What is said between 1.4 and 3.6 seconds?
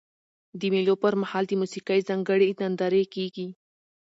د موسیقۍ ځانګړي نندارې کیږي.